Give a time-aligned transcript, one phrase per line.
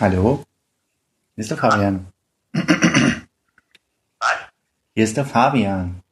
[0.00, 0.44] Hallo?
[1.36, 2.12] Hier ist der Fabian.
[2.52, 4.38] Was?
[4.94, 6.02] Hier ist der Fabian.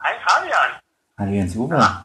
[0.00, 0.80] Hi Fabian.
[1.18, 2.04] Hallo Jens Uwe.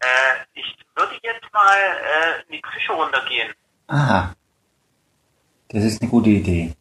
[0.00, 0.06] Äh,
[0.52, 3.54] ich würde jetzt mal äh, in die Küche runtergehen.
[3.88, 4.32] Ah,
[5.68, 6.74] das ist eine gute Idee.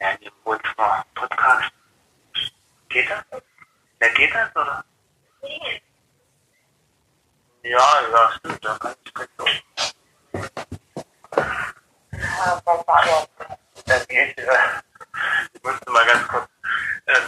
[0.00, 1.70] Ja, in dem Wohnzimmer Podcast.
[2.88, 3.24] Geht das?
[4.00, 4.84] Ja, geht das, oder?
[7.62, 8.64] Ja, ja, stimmt.
[8.64, 9.14] Da kann ich
[14.08, 14.44] geht, äh,
[15.52, 16.48] ich musste mal ganz kurz.
[17.06, 17.22] Ähm,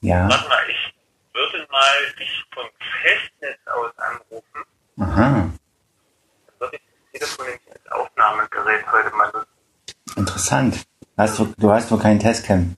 [0.00, 0.28] Ja.
[0.28, 0.94] warte mal, ich
[1.34, 2.66] würde mal dich vom
[3.02, 4.64] Festnetz aus anrufen.
[4.98, 5.58] Aha, Dann
[6.58, 6.82] würde ich
[7.20, 10.16] das Telefon nämlich als Aufnahmegerät heute mal nutzen.
[10.16, 10.86] interessant.
[11.18, 12.76] Hast du, du hast wohl keinen Testcam.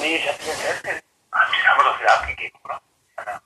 [0.00, 0.46] Nee, ich habe den
[0.82, 1.04] Test.
[1.32, 2.80] Ah, den haben wir doch wieder abgegeben, oder?
[3.26, 3.40] Ja.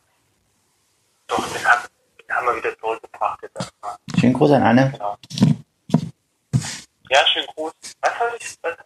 [1.27, 3.73] Doch, den, hab, den haben wir wieder zurückgebracht jetzt.
[4.19, 4.91] Schönen Gruß an Anne.
[4.93, 5.14] Genau.
[7.15, 7.73] Ja, schön Gruß.
[8.01, 8.59] Was soll ich?
[8.63, 8.77] Was.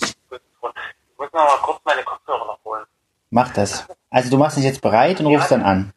[0.00, 2.84] Ich muss noch mal kurz meine Kopfhörer noch holen.
[3.30, 3.86] Mach das.
[4.10, 5.92] Also du machst dich jetzt bereit und rufst dann an.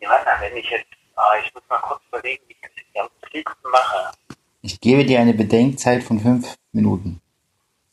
[0.00, 3.08] Ja, na, wenn ich jetzt, ah, ich muss mal kurz überlegen, wie ich das am
[3.20, 4.10] klügsten mache.
[4.62, 7.20] Ich gebe dir eine Bedenkzeit von fünf Minuten.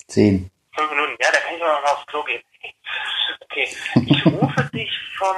[0.08, 0.50] Zehn.
[0.72, 2.42] Fünf Minuten, ja, da kann ich noch mal aufs Klo gehen.
[3.52, 3.68] Okay,
[4.06, 5.36] ich rufe dich vom,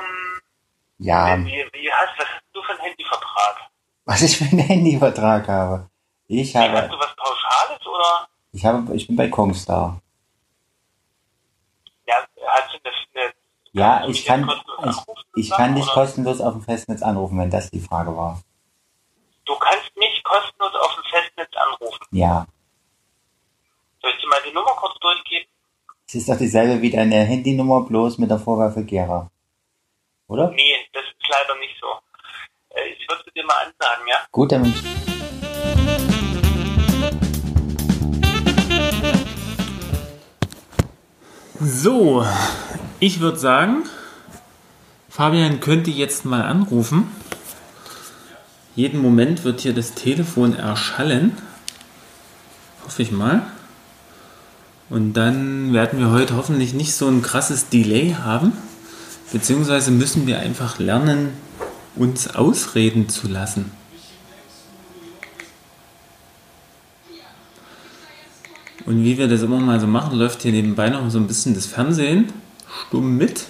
[0.98, 3.71] Ja, wie, wie hast, was hast du für einen Handyvertrag?
[4.12, 5.90] Was ich für einen Handyvertrag habe.
[6.28, 10.02] Ich Wie, hast habe, du was Pauschales oder, ich habe, ich bin bei Kongstar.
[12.06, 12.16] ja,
[12.48, 13.34] hast du das, eine,
[13.72, 14.98] Ja, kannst du ich kann, ich,
[15.36, 15.94] ich zusammen, kann dich oder?
[15.94, 18.42] kostenlos auf dem Festnetz anrufen, wenn das die Frage war.
[19.46, 22.06] Du kannst mich kostenlos auf dem Festnetz anrufen.
[22.12, 22.46] Ja.
[24.02, 25.48] Soll ich dir mal die Nummer kurz durchgeben?
[26.08, 29.32] Es ist doch dieselbe wie deine Handynummer, bloß mit der Vorwahl für Gera.
[30.28, 30.50] Oder?
[30.52, 31.88] Nee, das ist leider nicht so.
[32.76, 34.21] Äh, Ich würde sie dir mal ansagen, ja?
[34.34, 34.74] Gut, dann
[41.60, 42.26] So,
[43.02, 43.84] ich würde sagen,
[45.10, 47.12] Fabian könnte jetzt mal anrufen.
[48.74, 51.38] Jeden Moment wird hier das Telefon erschallen.
[52.86, 53.46] Hoffe ich mal.
[54.90, 58.54] Und dann werden wir heute hoffentlich nicht so ein krasses Delay haben.
[59.34, 61.34] Beziehungsweise müssen wir einfach lernen,
[61.98, 63.81] uns ausreden zu lassen.
[68.92, 71.56] Und wie wir das immer mal so machen, läuft hier nebenbei noch so ein bisschen
[71.56, 72.34] das Fernsehen
[72.88, 73.46] stumm mit.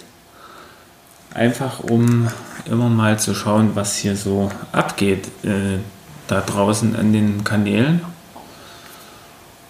[1.33, 2.27] Einfach um
[2.65, 5.79] immer mal zu schauen, was hier so abgeht äh,
[6.27, 8.01] da draußen an den Kanälen.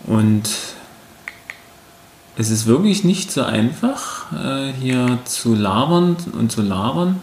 [0.08, 0.50] Und
[2.36, 7.22] es ist wirklich nicht so einfach, äh, hier zu labern und zu labern.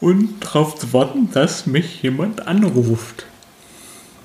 [0.00, 3.26] Und darauf zu warten, dass mich jemand anruft.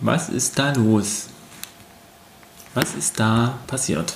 [0.03, 1.29] Was ist da los?
[2.73, 4.15] Was ist da passiert?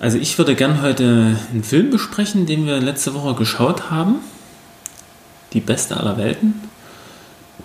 [0.00, 4.16] Also ich würde gern heute einen Film besprechen, den wir letzte Woche geschaut haben.
[5.52, 6.54] Die beste aller Welten.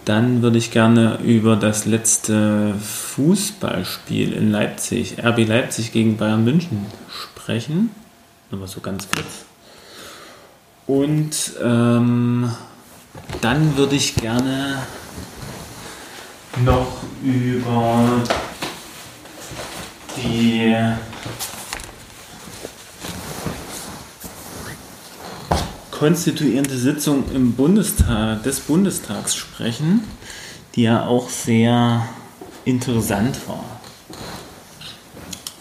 [0.05, 6.85] Dann würde ich gerne über das letzte Fußballspiel in Leipzig, RB Leipzig gegen Bayern München
[7.09, 7.89] sprechen.
[8.51, 9.45] Nur mal so ganz kurz.
[10.85, 12.51] Und ähm,
[13.41, 14.77] dann würde ich gerne
[16.63, 18.21] noch über
[20.17, 20.75] die
[25.91, 30.03] konstituierende Sitzung im Bundestag, des Bundestags sprechen,
[30.75, 32.07] die ja auch sehr
[32.65, 33.63] interessant war.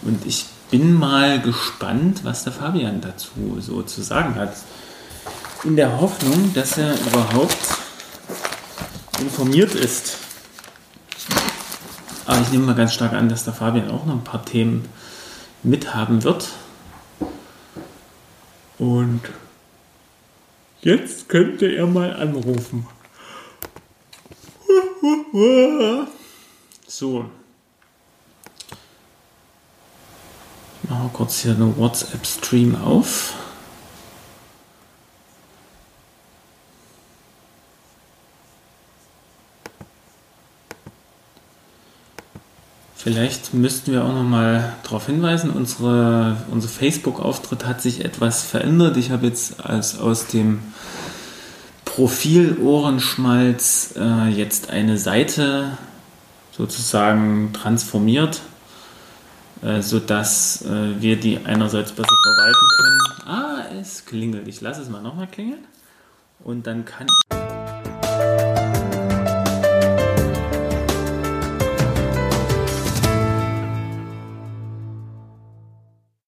[0.03, 4.55] Und ich bin mal gespannt, was der Fabian dazu so zu sagen hat.
[5.65, 7.59] In der Hoffnung, dass er überhaupt
[9.21, 10.17] informiert ist.
[12.31, 14.89] Aber ich nehme mal ganz stark an, dass der Fabian auch noch ein paar Themen
[15.65, 16.49] mithaben wird.
[18.79, 19.23] Und
[20.81, 22.87] jetzt könnte er mal anrufen.
[26.87, 27.29] So.
[30.85, 33.35] Ich mache mal kurz hier einen WhatsApp-Stream auf.
[43.03, 48.99] Vielleicht müssten wir auch noch mal darauf hinweisen, unsere, unser Facebook-Auftritt hat sich etwas verändert.
[48.99, 50.59] Ich habe jetzt als aus dem
[51.87, 55.79] Profil Ohrenschmalz äh, jetzt eine Seite
[56.53, 58.43] sozusagen transformiert,
[59.63, 62.99] äh, sodass äh, wir die einerseits besser verwalten können.
[63.27, 64.47] Ah, es klingelt.
[64.47, 65.65] Ich lasse es mal nochmal klingeln.
[66.45, 67.07] Und dann kann